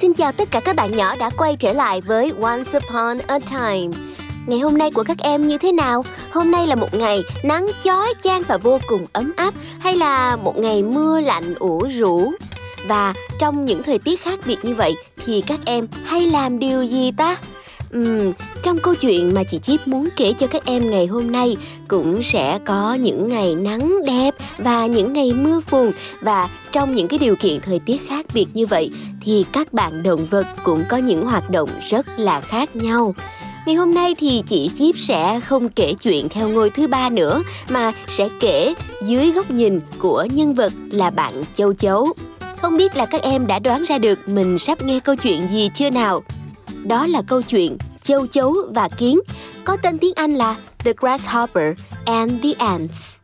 [0.00, 3.38] Xin chào tất cả các bạn nhỏ đã quay trở lại với Once Upon a
[3.38, 3.96] Time.
[4.46, 6.04] Ngày hôm nay của các em như thế nào?
[6.30, 10.36] Hôm nay là một ngày nắng chói chang và vô cùng ấm áp hay là
[10.36, 12.32] một ngày mưa lạnh ủ rũ?
[12.88, 16.82] Và trong những thời tiết khác biệt như vậy thì các em hay làm điều
[16.82, 17.36] gì ta?
[17.98, 21.56] Uhm, trong câu chuyện mà chị Chip muốn kể cho các em ngày hôm nay
[21.88, 25.90] cũng sẽ có những ngày nắng đẹp và những ngày mưa phùn
[26.20, 28.90] và trong những cái điều kiện thời tiết khác biệt như vậy
[29.20, 33.14] thì các bạn động vật cũng có những hoạt động rất là khác nhau.
[33.66, 37.42] Ngày hôm nay thì chị Chip sẽ không kể chuyện theo ngôi thứ ba nữa
[37.70, 42.12] mà sẽ kể dưới góc nhìn của nhân vật là bạn Châu Chấu.
[42.62, 45.70] Không biết là các em đã đoán ra được mình sắp nghe câu chuyện gì
[45.74, 46.22] chưa nào?
[46.84, 49.20] Đó là câu chuyện Châu Chấu và Kiến,
[49.64, 53.16] có tên tiếng Anh là The Grasshopper and the Ants.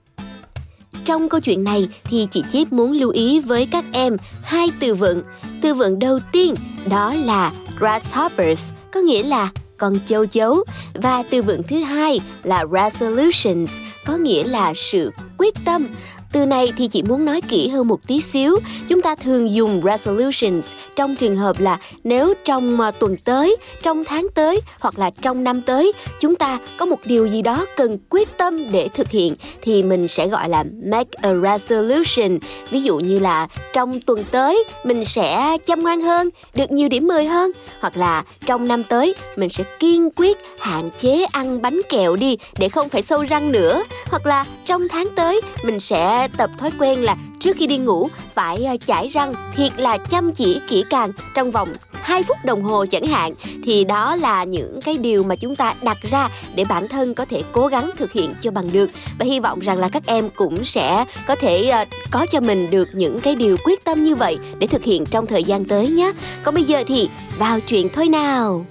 [1.05, 4.95] Trong câu chuyện này thì chị Chip muốn lưu ý với các em hai từ
[4.95, 5.23] vựng.
[5.63, 6.55] Từ vựng đầu tiên
[6.89, 10.65] đó là grasshoppers, có nghĩa là con châu chấu.
[10.95, 15.87] Và từ vựng thứ hai là resolutions, có nghĩa là sự quyết tâm
[16.33, 18.59] từ này thì chị muốn nói kỹ hơn một tí xíu.
[18.89, 24.05] Chúng ta thường dùng resolutions trong trường hợp là nếu trong à, tuần tới, trong
[24.05, 27.99] tháng tới hoặc là trong năm tới chúng ta có một điều gì đó cần
[28.11, 32.39] quyết tâm để thực hiện thì mình sẽ gọi là make a resolution.
[32.71, 37.07] Ví dụ như là trong tuần tới mình sẽ chăm ngoan hơn, được nhiều điểm
[37.07, 41.81] 10 hơn hoặc là trong năm tới mình sẽ kiên quyết hạn chế ăn bánh
[41.89, 46.29] kẹo đi để không phải sâu răng nữa hoặc là trong tháng tới mình sẽ
[46.37, 50.33] tập thói quen là trước khi đi ngủ phải ờ, chải răng thiệt là chăm
[50.33, 51.73] chỉ kỹ càng trong vòng
[52.07, 53.35] 2 phút đồng hồ chẳng hạn
[53.65, 57.25] thì đó là những cái điều mà chúng ta đặt ra để bản thân có
[57.25, 60.31] thể cố gắng thực hiện cho bằng được và hy vọng rằng là các em
[60.37, 64.15] cũng sẽ có thể uh, có cho mình được những cái điều quyết tâm như
[64.15, 66.13] vậy để thực hiện trong thời gian tới nhé.
[66.43, 67.09] Còn bây giờ thì
[67.39, 68.67] vào chuyện thôi nào.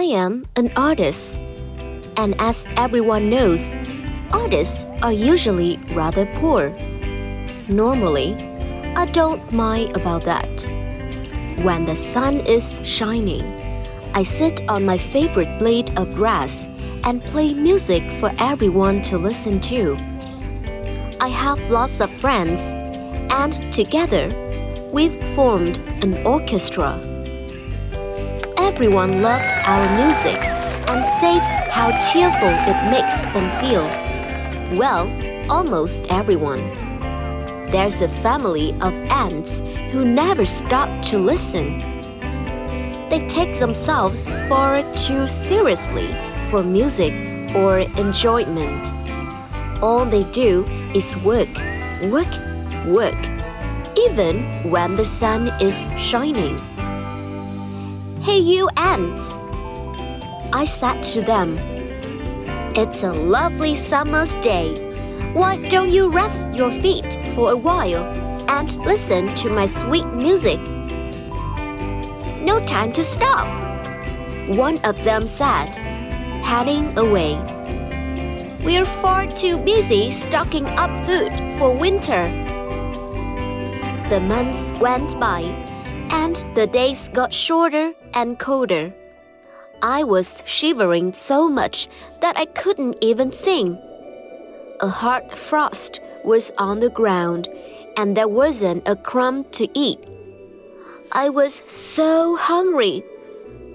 [0.00, 1.49] I am an artist
[2.20, 3.74] and as everyone knows
[4.30, 6.68] artists are usually rather poor.
[7.66, 8.34] Normally,
[8.94, 10.52] I don't mind about that.
[11.64, 13.42] When the sun is shining,
[14.12, 16.68] I sit on my favorite blade of grass
[17.04, 19.96] and play music for everyone to listen to.
[21.22, 22.60] I have lots of friends,
[23.32, 24.28] and together,
[24.92, 27.00] we've formed an orchestra.
[28.58, 30.59] Everyone loves our music
[30.90, 33.86] and says how cheerful it makes them feel.
[34.76, 35.06] Well,
[35.48, 36.58] almost everyone.
[37.70, 39.60] There's a family of ants
[39.92, 41.78] who never stop to listen.
[43.08, 46.10] They take themselves far too seriously
[46.50, 47.14] for music
[47.54, 48.92] or enjoyment.
[49.80, 51.54] All they do is work,
[52.10, 52.32] work,
[52.86, 53.22] work,
[53.96, 56.58] even when the sun is shining.
[58.22, 59.40] Hey, you ants!
[60.52, 61.56] I said to them,
[62.76, 64.74] it's a lovely summer's day.
[65.32, 68.04] Why don't you rest your feet for a while
[68.48, 70.60] and listen to my sweet music?
[72.42, 73.46] No time to stop,
[74.56, 75.68] one of them said,
[76.42, 77.38] heading away.
[78.64, 82.28] We're far too busy stocking up food for winter.
[84.10, 85.42] The months went by,
[86.10, 88.92] and the days got shorter and colder.
[89.82, 91.88] I was shivering so much
[92.20, 93.78] that I couldn't even sing.
[94.80, 97.48] A hard frost was on the ground,
[97.96, 99.98] and there wasn't a crumb to eat.
[101.12, 103.02] I was so hungry.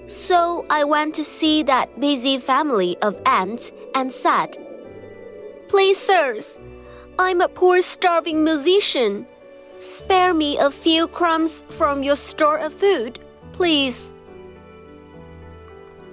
[0.06, 4.56] So I went to see that busy family of ants and said,
[5.68, 6.58] Please, sirs,
[7.18, 9.26] I'm a poor starving musician.
[9.78, 13.18] Spare me a few crumbs from your store of food,
[13.52, 14.14] please.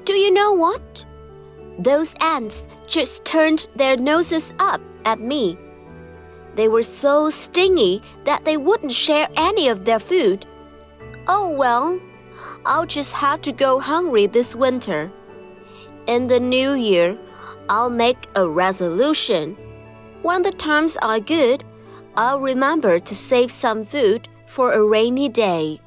[0.05, 1.05] Do you know what?
[1.79, 5.57] Those ants just turned their noses up at me.
[6.55, 10.45] They were so stingy that they wouldn't share any of their food.
[11.27, 12.00] Oh well,
[12.65, 15.11] I'll just have to go hungry this winter.
[16.05, 17.17] In the new year,
[17.69, 19.55] I'll make a resolution.
[20.21, 21.63] When the times are good,
[22.15, 25.79] I'll remember to save some food for a rainy day.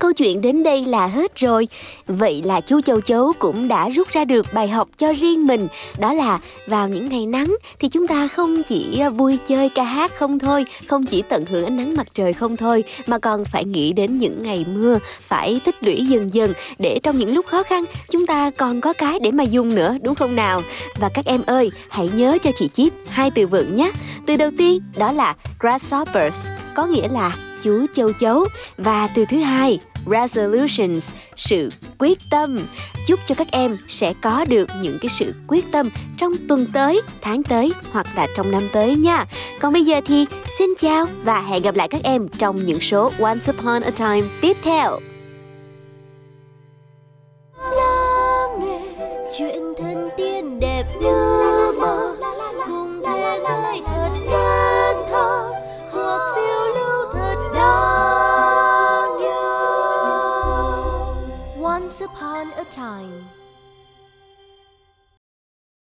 [0.00, 1.68] Câu chuyện đến đây là hết rồi.
[2.06, 5.68] Vậy là chú Châu Chấu cũng đã rút ra được bài học cho riêng mình.
[5.98, 10.12] Đó là vào những ngày nắng thì chúng ta không chỉ vui chơi ca hát
[10.16, 13.64] không thôi, không chỉ tận hưởng ánh nắng mặt trời không thôi, mà còn phải
[13.64, 17.62] nghĩ đến những ngày mưa, phải tích lũy dần dần để trong những lúc khó
[17.62, 20.62] khăn chúng ta còn có cái để mà dùng nữa, đúng không nào?
[21.00, 23.90] Và các em ơi, hãy nhớ cho chị Chip hai từ vựng nhé.
[24.26, 28.46] Từ đầu tiên đó là grasshoppers, có nghĩa là chú châu chấu
[28.76, 32.58] và từ thứ hai resolutions, sự quyết tâm.
[33.06, 37.02] Chúc cho các em sẽ có được những cái sự quyết tâm trong tuần tới,
[37.20, 39.24] tháng tới hoặc là trong năm tới nha.
[39.60, 40.26] Còn bây giờ thì
[40.58, 44.28] xin chào và hẹn gặp lại các em trong những số Once Upon a Time
[44.40, 45.00] tiếp theo.